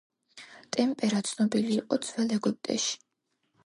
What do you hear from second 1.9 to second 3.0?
ძველ ეგვიპტეში.